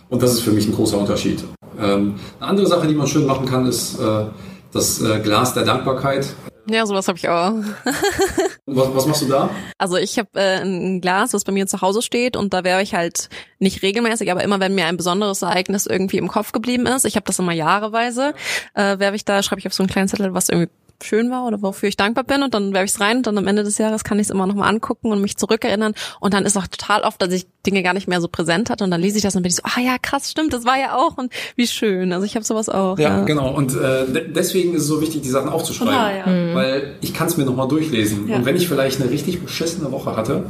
[0.09, 1.45] Und das ist für mich ein großer Unterschied.
[1.81, 4.25] Ähm, eine andere Sache, die man schön machen kann, ist äh,
[4.73, 6.27] das äh, Glas der Dankbarkeit.
[6.73, 7.53] Ja, sowas habe ich auch.
[8.67, 9.51] was, was machst du da?
[9.79, 12.83] Also ich habe äh, ein Glas, was bei mir zu Hause steht und da werfe
[12.83, 13.29] ich halt
[13.59, 17.17] nicht regelmäßig, aber immer wenn mir ein besonderes Ereignis irgendwie im Kopf geblieben ist, ich
[17.17, 18.35] habe das immer jahreweise,
[18.75, 20.71] äh, werfe ich da, schreibe ich auf so einen kleinen Zettel, was irgendwie
[21.05, 23.39] schön war oder wofür ich dankbar bin und dann werfe ich es rein und dann
[23.39, 26.35] am Ende des Jahres kann ich es immer noch mal angucken und mich zurückerinnern und
[26.35, 28.91] dann ist auch total oft, dass ich Dinge gar nicht mehr so präsent hatte und
[28.91, 30.97] dann lese ich das und bin ich so, ah ja, krass, stimmt, das war ja
[30.97, 32.13] auch und wie schön.
[32.13, 32.99] Also ich habe sowas auch.
[32.99, 33.25] Ja, ja.
[33.25, 36.27] genau und äh, deswegen ist es so wichtig, die Sachen aufzuschreiben, ah, ja.
[36.27, 36.55] Mhm.
[36.55, 38.37] weil ich kann es mir noch mal durchlesen ja.
[38.37, 40.45] und wenn ich vielleicht eine richtig beschissene Woche hatte,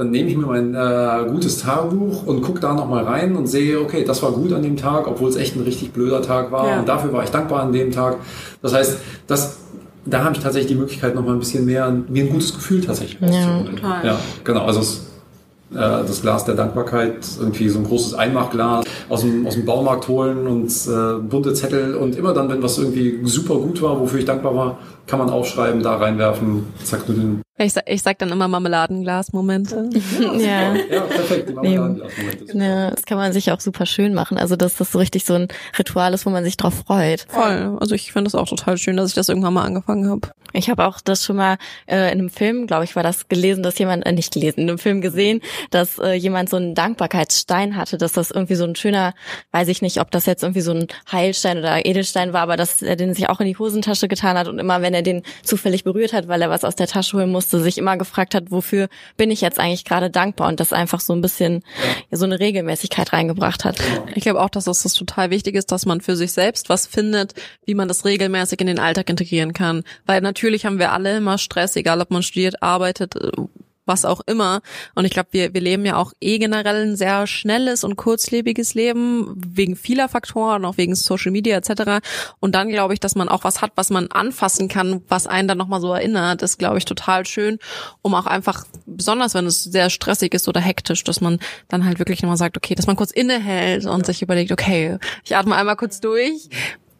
[0.00, 3.78] dann nehme ich mir mein äh, gutes Tagebuch und gucke da nochmal rein und sehe,
[3.78, 6.68] okay, das war gut an dem Tag, obwohl es echt ein richtig blöder Tag war
[6.68, 6.80] ja.
[6.80, 8.16] und dafür war ich dankbar an dem Tag.
[8.62, 9.58] Das heißt, das
[10.04, 12.80] da habe ich tatsächlich die Möglichkeit, noch mal ein bisschen mehr, mir ein gutes Gefühl
[12.80, 13.80] tatsächlich rauszuholen.
[13.82, 14.64] Ja, ja, genau.
[14.64, 15.06] Also es,
[15.72, 20.08] äh, das Glas der Dankbarkeit, irgendwie so ein großes Einmachglas aus dem, aus dem Baumarkt
[20.08, 24.18] holen und äh, bunte Zettel und immer dann, wenn was irgendwie super gut war, wofür
[24.18, 27.42] ich dankbar war, kann man aufschreiben, da reinwerfen, zack, nudeln.
[27.60, 29.90] Ich sag, ich sag dann immer Marmeladenglas-Momente.
[30.38, 30.74] ja.
[30.74, 32.58] ja, perfekt, die Marmeladenglas-Momente.
[32.58, 34.38] Ja, das kann man sich auch super schön machen.
[34.38, 37.26] Also, dass das so richtig so ein Ritual ist, wo man sich drauf freut.
[37.28, 37.76] Voll.
[37.80, 40.30] Also ich finde das auch total schön, dass ich das irgendwann mal angefangen habe.
[40.52, 43.62] Ich habe auch das schon mal äh, in einem Film, glaube ich, war das gelesen,
[43.62, 47.76] dass jemand, äh, nicht gelesen, in einem Film gesehen, dass äh, jemand so einen Dankbarkeitsstein
[47.76, 49.14] hatte, dass das irgendwie so ein schöner,
[49.52, 52.82] weiß ich nicht, ob das jetzt irgendwie so ein Heilstein oder Edelstein war, aber dass
[52.82, 55.84] er den sich auch in die Hosentasche getan hat und immer, wenn er den zufällig
[55.84, 58.88] berührt hat, weil er was aus der Tasche holen musste, sich immer gefragt hat, wofür
[59.16, 61.62] bin ich jetzt eigentlich gerade dankbar und das einfach so ein bisschen
[62.10, 63.78] so eine Regelmäßigkeit reingebracht hat.
[64.14, 66.86] Ich glaube auch, dass das, das total wichtig ist, dass man für sich selbst was
[66.86, 67.34] findet,
[67.64, 71.38] wie man das regelmäßig in den Alltag integrieren kann, weil natürlich haben wir alle immer
[71.38, 73.14] Stress, egal ob man studiert, arbeitet,
[73.86, 74.60] was auch immer.
[74.94, 78.74] Und ich glaube, wir, wir leben ja auch eh generell ein sehr schnelles und kurzlebiges
[78.74, 82.04] Leben, wegen vieler Faktoren, auch wegen Social Media etc.
[82.38, 85.48] Und dann glaube ich, dass man auch was hat, was man anfassen kann, was einen
[85.48, 87.58] dann nochmal so erinnert, ist, glaube ich, total schön,
[88.02, 91.38] um auch einfach, besonders wenn es sehr stressig ist oder hektisch, dass man
[91.68, 95.36] dann halt wirklich nochmal sagt, okay, dass man kurz innehält und sich überlegt, okay, ich
[95.36, 96.48] atme einmal kurz durch,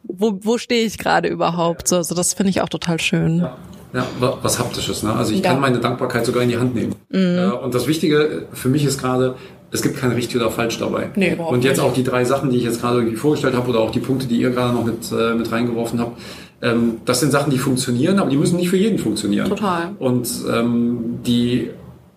[0.03, 1.87] wo, wo stehe ich gerade überhaupt?
[1.87, 3.39] So, also das finde ich auch total schön.
[3.39, 3.57] Ja.
[3.93, 4.05] Ja,
[4.41, 5.03] was Haptisches.
[5.03, 5.13] Ne?
[5.13, 5.51] Also ich ja.
[5.51, 6.95] kann meine Dankbarkeit sogar in die Hand nehmen.
[7.09, 7.53] Mhm.
[7.63, 9.35] Und das Wichtige für mich ist gerade,
[9.71, 11.09] es gibt kein richtig oder falsch dabei.
[11.15, 11.85] Nee, überhaupt und jetzt nicht.
[11.85, 14.27] auch die drei Sachen, die ich jetzt gerade irgendwie vorgestellt habe oder auch die Punkte,
[14.27, 16.19] die ihr gerade noch mit, äh, mit reingeworfen habt,
[16.61, 19.49] ähm, das sind Sachen, die funktionieren, aber die müssen nicht für jeden funktionieren.
[19.49, 19.91] Total.
[19.99, 21.69] Und ähm, die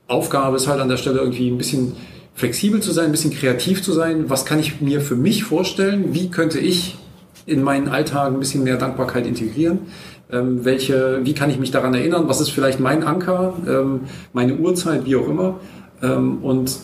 [0.07, 1.95] Aufgabe ist halt an der Stelle irgendwie ein bisschen
[2.35, 4.25] flexibel zu sein, ein bisschen kreativ zu sein.
[4.29, 6.13] Was kann ich mir für mich vorstellen?
[6.13, 6.97] Wie könnte ich
[7.47, 9.81] in meinen Alltag ein bisschen mehr Dankbarkeit integrieren?
[10.35, 12.25] Ähm, welche, wie kann ich mich daran erinnern?
[12.27, 14.01] Was ist vielleicht mein Anker, ähm,
[14.33, 15.61] meine Uhrzeit, wie auch immer?
[16.03, 16.77] Ähm, und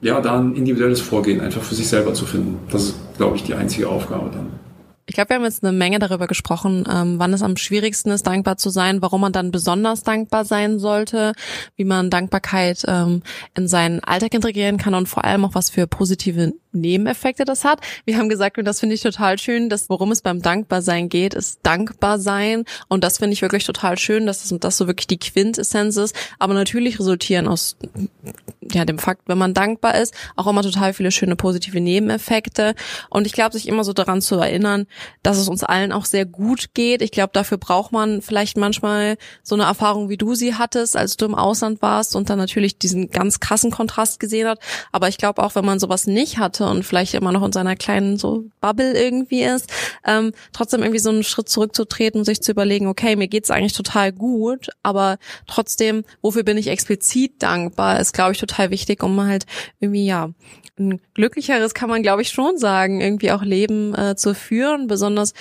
[0.00, 2.58] ja, da ein individuelles Vorgehen einfach für sich selber zu finden.
[2.70, 4.48] Das ist, glaube ich, die einzige Aufgabe dann.
[5.08, 8.26] Ich glaube, wir haben jetzt eine Menge darüber gesprochen, ähm, wann es am schwierigsten ist,
[8.26, 11.32] dankbar zu sein, warum man dann besonders dankbar sein sollte,
[11.76, 13.22] wie man Dankbarkeit ähm,
[13.56, 17.80] in seinen Alltag integrieren kann und vor allem auch was für positive Nebeneffekte das hat.
[18.04, 21.34] Wir haben gesagt, und das finde ich total schön, dass worum es beim Dankbarsein geht,
[21.34, 22.64] ist dankbar sein.
[22.88, 26.14] Und das finde ich wirklich total schön, dass das, das so wirklich die Quintessenz ist.
[26.38, 27.76] Aber natürlich resultieren aus
[28.72, 32.74] ja dem Fakt, wenn man dankbar ist, auch immer total viele schöne positive Nebeneffekte.
[33.10, 34.86] Und ich glaube, sich immer so daran zu erinnern,
[35.22, 37.02] dass es uns allen auch sehr gut geht.
[37.02, 41.16] Ich glaube, dafür braucht man vielleicht manchmal so eine Erfahrung, wie du sie hattest, als
[41.16, 44.60] du im Ausland warst und dann natürlich diesen ganz krassen Kontrast gesehen hat.
[44.92, 47.76] Aber ich glaube auch, wenn man sowas nicht hatte und vielleicht immer noch in seiner
[47.76, 49.70] kleinen so Bubble irgendwie ist,
[50.04, 53.72] ähm, trotzdem irgendwie so einen Schritt zurückzutreten und sich zu überlegen, okay, mir geht's eigentlich
[53.72, 59.20] total gut, aber trotzdem, wofür bin ich explizit dankbar, ist, glaube ich, total wichtig, um
[59.20, 59.46] halt
[59.80, 60.30] irgendwie, ja,
[60.78, 65.34] ein glücklicheres kann man, glaube ich, schon sagen, irgendwie auch Leben äh, zu führen, besonders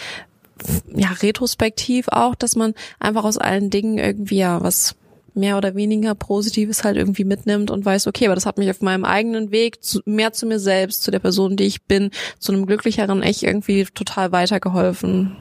[0.96, 4.96] ja retrospektiv auch, dass man einfach aus allen Dingen irgendwie ja was
[5.38, 8.82] mehr oder weniger Positives halt irgendwie mitnimmt und weiß, okay, aber das hat mich auf
[8.82, 12.52] meinem eigenen Weg zu, mehr zu mir selbst, zu der Person, die ich bin, zu
[12.52, 15.38] einem glücklicheren echt irgendwie total weitergeholfen.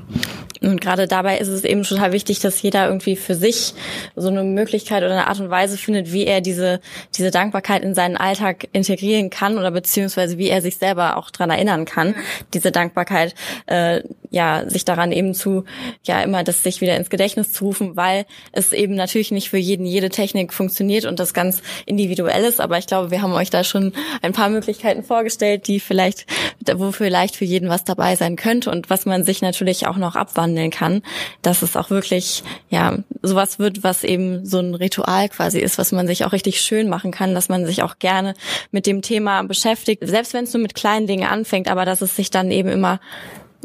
[0.62, 3.74] Und gerade dabei ist es eben total wichtig, dass jeder irgendwie für sich
[4.14, 6.80] so eine Möglichkeit oder eine Art und Weise findet, wie er diese,
[7.16, 11.50] diese Dankbarkeit in seinen Alltag integrieren kann oder beziehungsweise wie er sich selber auch dran
[11.50, 12.14] erinnern kann,
[12.54, 13.34] diese Dankbarkeit,
[13.66, 15.64] äh, ja, sich daran eben zu,
[16.04, 19.58] ja, immer das sich wieder ins Gedächtnis zu rufen, weil es eben natürlich nicht für
[19.58, 22.60] jeden jede Technik funktioniert und das ganz individuell ist.
[22.60, 26.26] Aber ich glaube, wir haben euch da schon ein paar Möglichkeiten vorgestellt, die vielleicht,
[26.74, 30.16] wo vielleicht für jeden was dabei sein könnte und was man sich natürlich auch noch
[30.16, 31.02] abwandeln kann,
[31.42, 35.92] dass es auch wirklich, ja, sowas wird, was eben so ein Ritual quasi ist, was
[35.92, 38.34] man sich auch richtig schön machen kann, dass man sich auch gerne
[38.70, 42.16] mit dem Thema beschäftigt, selbst wenn es nur mit kleinen Dingen anfängt, aber dass es
[42.16, 43.00] sich dann eben immer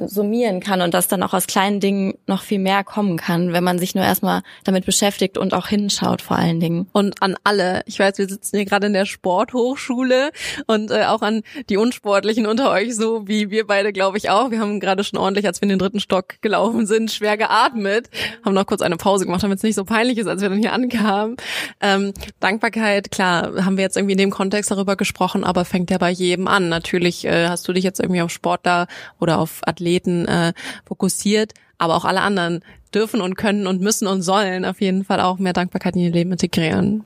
[0.07, 3.63] summieren kann und dass dann auch aus kleinen Dingen noch viel mehr kommen kann, wenn
[3.63, 6.87] man sich nur erstmal damit beschäftigt und auch hinschaut vor allen Dingen.
[6.91, 10.31] Und an alle, ich weiß, wir sitzen hier gerade in der Sporthochschule
[10.67, 14.51] und äh, auch an die Unsportlichen unter euch, so wie wir beide, glaube ich auch.
[14.51, 18.09] Wir haben gerade schon ordentlich, als wir in den dritten Stock gelaufen sind, schwer geatmet,
[18.43, 20.59] haben noch kurz eine Pause gemacht, damit es nicht so peinlich ist, als wir dann
[20.59, 21.37] hier ankamen.
[21.79, 25.97] Ähm, Dankbarkeit, klar, haben wir jetzt irgendwie in dem Kontext darüber gesprochen, aber fängt ja
[25.97, 26.69] bei jedem an.
[26.69, 28.87] Natürlich äh, hast du dich jetzt irgendwie auf Sportler
[29.19, 30.53] oder auf Athleten Athleten äh,
[30.85, 32.61] fokussiert, aber auch alle anderen
[32.93, 36.11] dürfen und können und müssen und sollen auf jeden Fall auch mehr Dankbarkeit in ihr
[36.11, 37.03] Leben integrieren.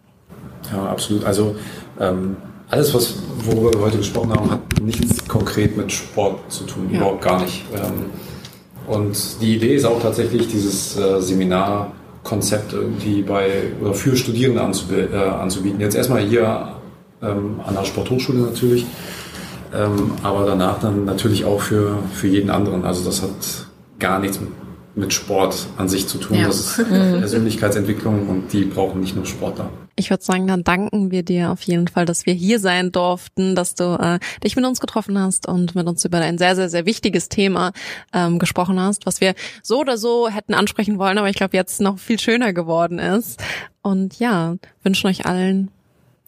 [0.71, 1.23] Ja, absolut.
[1.25, 1.55] Also
[1.99, 2.37] ähm,
[2.69, 6.97] alles, was worüber wir heute gesprochen haben, hat nichts konkret mit Sport zu tun, ja.
[6.97, 7.63] überhaupt gar nicht.
[7.73, 8.05] Ähm,
[8.87, 15.17] und die Idee ist auch tatsächlich, dieses äh, Seminarkonzept irgendwie bei oder für Studierende äh,
[15.17, 15.79] anzubieten.
[15.79, 16.75] Jetzt erstmal hier
[17.21, 18.85] ähm, an der Sporthochschule natürlich
[19.77, 22.85] ähm, aber danach dann natürlich auch für, für jeden anderen.
[22.85, 23.29] Also das hat
[23.99, 24.39] gar nichts
[24.95, 26.37] mit Sport an sich zu tun.
[26.37, 26.47] Ja.
[26.47, 29.69] Das ist Persönlichkeitsentwicklung und die brauchen nicht nur Sportler.
[29.97, 33.55] Ich würde sagen, dann danken wir dir auf jeden Fall, dass wir hier sein durften,
[33.55, 36.69] dass du äh, dich mit uns getroffen hast und mit uns über ein sehr, sehr,
[36.69, 37.71] sehr wichtiges Thema
[38.13, 41.79] ähm, gesprochen hast, was wir so oder so hätten ansprechen wollen, aber ich glaube, jetzt
[41.81, 43.41] noch viel schöner geworden ist.
[43.81, 45.69] Und ja, wünschen euch allen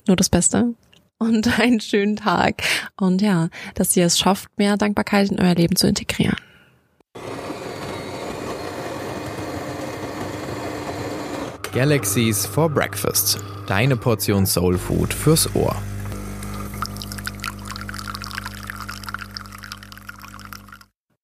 [0.08, 0.74] nur das Beste
[1.18, 2.64] und einen schönen Tag.
[2.96, 6.38] Und ja, dass ihr es schafft, mehr Dankbarkeit in euer Leben zu integrieren.
[11.74, 13.40] Galaxies for Breakfast.
[13.68, 15.76] Deine Portion Soul Food fürs Ohr.